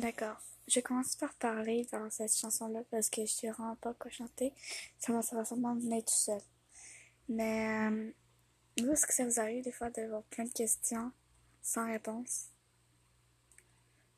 [0.00, 0.40] D'accord.
[0.68, 4.54] Je commence par parler dans cette chanson-là parce que je sais vraiment pas quoi chanter.
[4.98, 6.40] Ça va sûrement venir tout seul.
[7.28, 8.10] Mais, euh,
[8.80, 11.12] vous, est-ce que ça vous arrive des fois d'avoir plein de questions
[11.60, 12.46] sans réponse?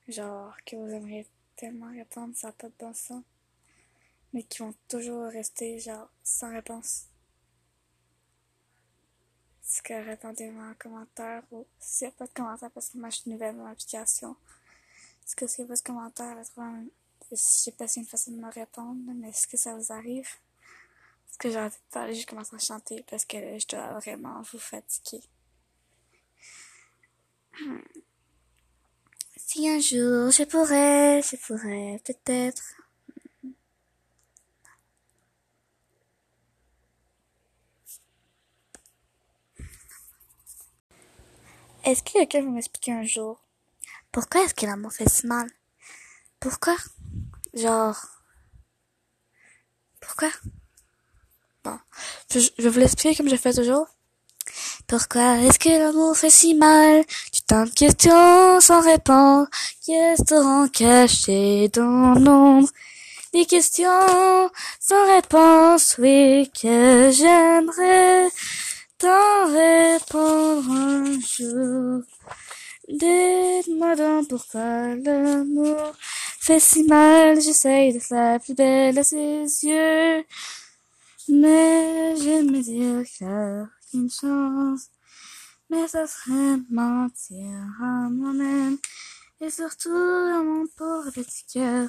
[0.07, 1.27] Genre, que vous aimeriez
[1.57, 3.25] tellement répondre, ça n'a pas de bon sens,
[4.33, 7.07] mais qui vont toujours rester, genre, sans réponse.
[9.65, 13.11] Est-ce que répondez-moi en commentaire ou s'il n'y a pas de commentaire parce que moi
[13.11, 14.37] je suis nouvelle dans l'application.
[15.27, 16.37] Est-ce que pas de commentaire,
[17.31, 20.29] je sais pas si une façon de me répondre, mais est-ce que ça vous arrive?
[21.29, 24.43] Est-ce que j'ai envie de parler, je commence à chanter parce que je dois vraiment
[24.43, 25.23] vous fatiguer.
[29.47, 32.63] Si un jour je pourrais, je pourrais peut-être.
[41.85, 43.44] Est-ce que quelqu'un va m'expliquer un jour
[44.15, 45.49] pourquoi est-ce que l'amour fait si mal?
[46.39, 46.77] Pourquoi?
[47.53, 48.01] Genre.
[50.01, 50.31] Pourquoi?
[51.65, 51.77] Bon.
[52.33, 53.89] Je, je vous l'expliquer comme je fais toujours.
[54.87, 57.05] Pourquoi est-ce que l'amour fait si mal?
[57.33, 59.49] Tu de questions sans réponse
[59.81, 62.69] qui resteront cachées dans l'ombre.
[63.33, 64.49] Des questions
[64.79, 68.29] sans réponse, oui, que j'aimerais
[68.97, 72.03] t'en répondre un jour.
[72.95, 75.95] Dites-moi donc pourquoi l'amour
[76.39, 80.25] fait si mal, j'essaye d'être la plus belle à ses yeux.
[81.29, 84.91] Mais j'aime me dire qu'il a une chance.
[85.71, 87.51] Mais ça serait mentir
[87.83, 88.79] à moi-même.
[89.41, 91.89] Et surtout à mon pauvre petit cœur.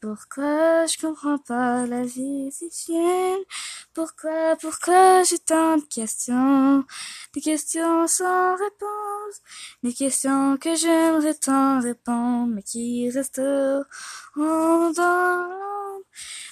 [0.00, 3.42] Pourquoi je comprends pas la vie si chienne?
[3.94, 6.82] Pourquoi, pourquoi j'ai tant de questions?
[7.34, 9.36] Des questions sans réponse.
[9.82, 15.48] Des questions que j'aimerais tant répondre Mais qui restent en dans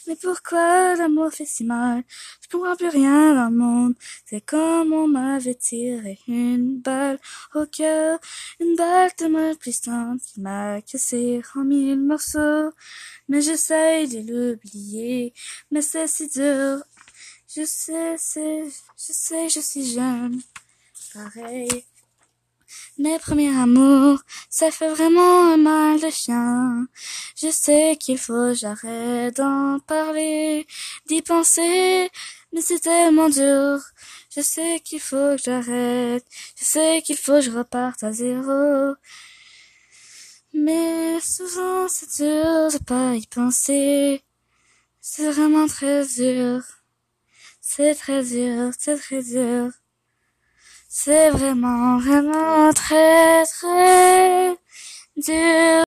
[0.06, 2.04] Mais pourquoi l'amour fait si mal?
[2.42, 3.94] Je comprends plus rien dans le monde.
[4.26, 7.18] C'est comme on m'avait tiré une balle
[7.54, 8.18] au cœur.
[8.60, 12.70] Une balle tellement puissante qui m'a cassé en mille morceaux.
[13.28, 15.32] Mais j'essaye de l'oublier,
[15.70, 16.82] mais c'est si dur.
[17.52, 20.40] Je sais, je sais, je suis jeune,
[21.12, 21.84] pareil.
[22.96, 26.86] Mes premiers amours, ça fait vraiment un mal de chien.
[27.36, 30.64] Je sais qu'il faut j'arrête d'en parler,
[31.06, 32.08] d'y penser,
[32.52, 33.80] mais c'est tellement dur.
[34.36, 36.24] Je sais qu'il faut que j'arrête,
[36.56, 38.94] je sais qu'il faut que je reparte à zéro.
[40.54, 44.22] Mais souvent c'est dur de pas y penser.
[45.00, 46.62] C'est vraiment très dur.
[47.72, 49.70] C'est très dur, c'est très dur.
[50.88, 54.56] C'est vraiment, vraiment très, très
[55.16, 55.84] dur.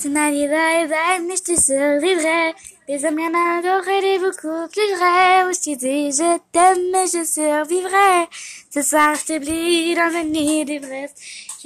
[0.00, 2.54] Tu bye bye, mais je te survivrai.
[2.88, 5.44] Les hommes bien m'adoreraient beaucoup plus vrai.
[5.46, 8.28] Où je t'ai dit je t'aime, mais je survivrai.
[8.70, 11.14] Ce soir, je t'oublie dans une nuit d'ivresse.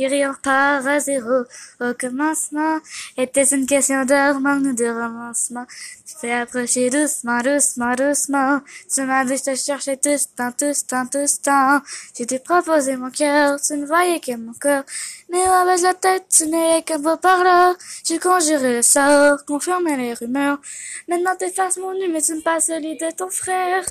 [0.02, 1.44] En repart à zéro
[1.78, 2.78] au commencement.
[3.18, 5.66] Était une question d'heure, manque de romancement.
[6.06, 8.60] Tu t'es approché doucement, doucement, doucement.
[8.92, 11.80] Tu m'as dit je te cherchais tout ce temps, tout ce temps, tout ce temps.
[12.14, 14.84] Tu t'es proposé mon cœur, tu ne voyais que mon corps.
[15.28, 17.76] Mais baisse la tête, tu n'es qu'un beau parleur.
[18.02, 20.60] J'ai conjuré le sort, confirmé les rumeurs.
[21.08, 23.84] Maintenant t'effaces mon nu, mais tu me passes celui de ton frère.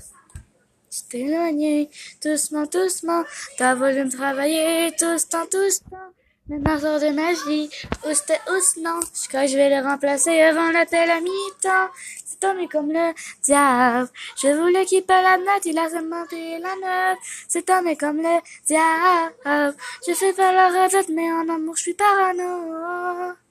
[1.00, 1.90] Tu t'es éloigné,
[2.24, 3.24] doucement, doucement.
[3.58, 6.14] T'as voulu me travailler, tout ce temps, tout ce temps.
[6.50, 7.70] Maintenant sort de ma vie,
[8.06, 8.40] où c'était
[8.82, 9.00] non.
[9.14, 11.90] Je crois que je vais le remplacer avant la telle à mi-temps.
[12.26, 14.10] C'est tombé comme le diable.
[14.42, 17.20] Je voulais qu'il paie la note, il a seulement payé la note.
[17.48, 19.76] C'est tombé comme le diable.
[20.08, 23.36] Je fais pas la retraite, mais en amour, je suis parano.